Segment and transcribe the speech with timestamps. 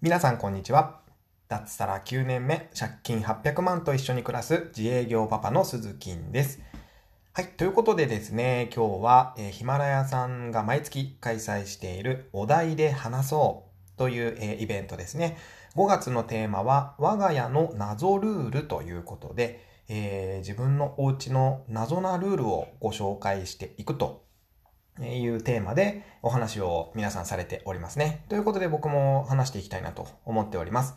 [0.00, 1.00] 皆さんこんにちは。
[1.48, 6.60] 脱サラ9年目、借金800万と一緒に暮らす自営業パパの鈴木です。
[7.32, 7.48] はい。
[7.48, 13.64] ということでですね、今日は、ヒマラヤさんが毎月開催しているお題で話そ
[13.96, 15.36] うという、えー、イベントですね。
[15.74, 24.27] 5月のテーマは、我が家の謎ルールということで、えー、自分のお家の謎なルールをご紹介していくと
[25.00, 28.24] いうテーマでお話を皆さんされておりますね。
[28.28, 30.96] ということで僕も話していきたいなと思っております。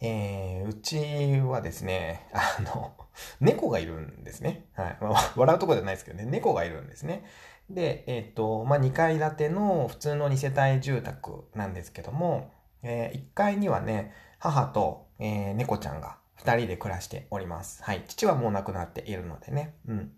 [0.00, 2.92] えー、うちはですね、あの、
[3.40, 4.66] 猫がいるんですね。
[4.74, 4.98] はい。
[5.36, 7.24] 笑うとこじゃないですけどね、猫がいるんですね。
[7.70, 12.50] で、えっ、と、まあ、2階建ての普通の2世帯住宅なんですけども、
[12.82, 17.82] えー、1階にはね、母と、えー、猫ちゃんが2人で暮らしております。
[17.84, 18.04] はい。
[18.08, 19.76] 父はもう亡くなっているのでね。
[19.86, 20.12] うん。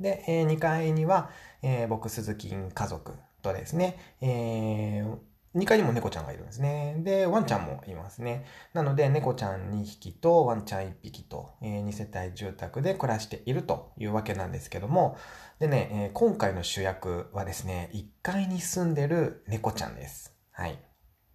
[0.00, 1.30] で、えー、2階には、
[1.62, 5.18] えー、僕、鈴木家族とですね、えー、
[5.54, 6.96] 2階にも猫ちゃんがいるんですね。
[7.00, 8.44] で、ワンちゃんもいますね。
[8.72, 15.16] なので、猫ちゃん2匹とワンちゃん1匹と、えー、2世帯住宅で暮らしているというわけなんですけども、
[15.58, 20.36] でね、えー、今回の主役はですね、1階に住んでる猫ちゃんです。
[20.52, 20.78] はい。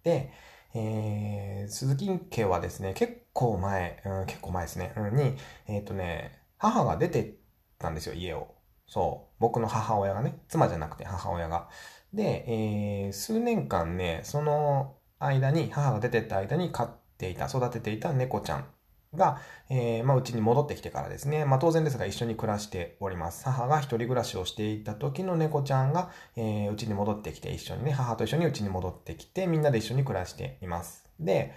[0.02, 0.32] で、
[0.74, 5.36] えー、鈴木家はですね、結構前、うん、結構前ですね、うん、に、
[5.66, 7.34] えっ、ー、とね、母が出て
[7.78, 8.55] たんですよ、家を。
[8.86, 9.34] そう。
[9.38, 11.68] 僕の母親がね、妻じゃなくて母親が。
[12.14, 18.66] で、えー、数年間ね、その間に、母が出てった間に飼っていた、育てていた猫ちゃん
[19.14, 23.44] が、えー、まあ、うちに戻ってきてからですね、まあ、当然ですが一緒に暮らしております。
[23.44, 31.04] 母が一人暮らしをしていた時の猫ちゃんが、えー、うちに戻ってきて一緒にね、母と一緒にうちに戻ってきて、みんなで一緒に暮らしています。
[31.18, 31.52] で、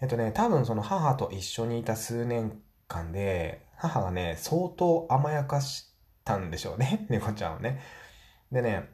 [0.00, 5.93] えっとね、多分その母と一緒にいた数年間で、母がね、相当甘やかして
[6.24, 7.06] たんでしょうね。
[7.10, 7.80] 猫ちゃんをね。
[8.50, 8.88] でね、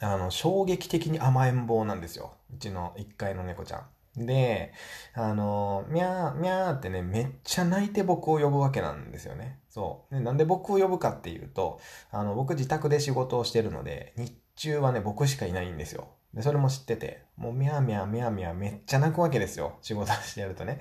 [0.00, 2.34] あの、衝撃的に甘えん坊なんですよ。
[2.52, 4.26] うちの1階の猫ちゃん。
[4.26, 4.72] で、
[5.14, 9.60] あの、みゃー、みゃーってね、めっちゃ泣いて僕を呼ぶわけなんですよね。
[9.68, 10.14] そう。
[10.14, 16.08] でなんで僕を呼ぶかっていうと、あの、僕自宅で仕事をしてるので、日中はね、僕しかいないんですよ。
[16.34, 19.78] で、それも知ってて、もうみゃーみゃーみゃーみゃーめっちゃ泣くわけですよ。
[19.82, 20.80] 仕事してやるとね。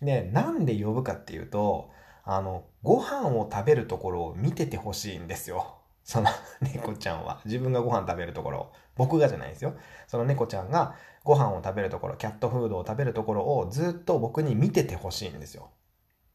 [0.00, 1.90] で、なんで呼ぶかっていうと、
[2.32, 5.78] あの、ご飯を食べるところを見ててほしいんですよ。
[6.04, 6.28] その
[6.62, 7.40] 猫ちゃんは。
[7.44, 8.70] 自分がご飯食べるところ。
[8.94, 9.74] 僕がじゃないですよ。
[10.06, 15.70] その猫ちゃんがご飯を食べるところ、キャットフードを食べるところをずっと僕に見ててほしいんですよ。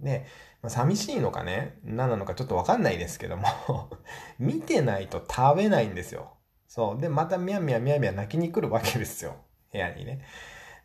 [0.02, 0.26] で、
[0.62, 3.48] まあ、寂しいのかね、何なのかちょっとわかんないですけども
[4.38, 6.34] 見てないと食べないんですよ。
[6.68, 7.02] そう。
[7.02, 9.36] で、またみやみやみやみや泣きに来るわけですよ。
[9.72, 10.26] 部屋にね。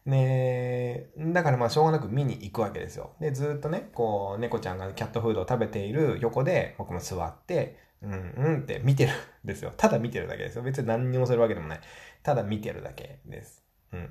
[0.06, 0.79] ね
[1.18, 3.12] だからまあしょうがなく見に行くわけですよ。
[3.20, 9.72] で、ずっとね、こう、猫ちゃんがキャットフードを食べている横で僕も座って、うんうんって見てるんですよ。
[9.76, 10.62] ただ見てるだけですよ。
[10.62, 11.80] 別に何にもするわけでもない。
[12.22, 13.62] ただ見てるだけです。
[13.92, 14.10] うん。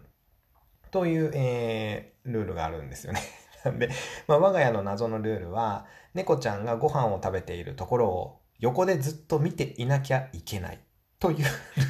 [0.91, 3.21] という、えー、ルールがあるんですよね。
[3.65, 3.89] なんで、
[4.27, 10.79] まあ、我が家の謎のルールは、猫ちゃんがご飯を食べているところを横でずっと見ていなきゃいけない
[11.19, 11.37] という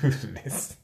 [0.03, 0.81] ルールです。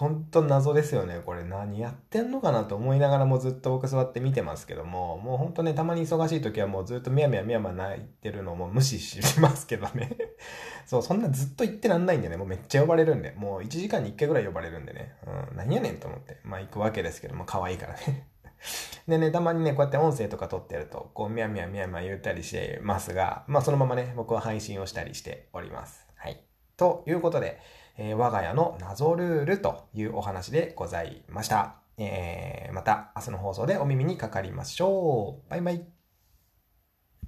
[0.00, 1.20] 本当謎ですよね。
[1.26, 10.16] これ何やってんのかなと思いながらもずっと僕座って見てますけども、もう本当ね、たまに忙しい時はもうずっとみやみやみやみや泣いてるのも無視しますけどね。
[10.86, 18.26] そう、そんなずっと言ってらんないんでね、もうめっちゃ呼ばれるんで、もう1時間に1回ぐらい呼ばれるんでね、うん、何やねんと思って、まあ行くわけですけども、可愛いからね。
[19.06, 26.08] でね、たまにね、こうやって音声とか撮ってると、こう、みやみやみやみや言ったりしてますが、まあそのままね、僕は配信をしたりしております。
[26.16, 26.42] はい。
[26.78, 27.60] ということで、
[28.02, 31.76] えー、我が家の謎ルールというお話でございました。
[31.98, 35.50] えー、また明日の放送でお耳にかかりましょう。
[35.50, 35.99] バイバイ。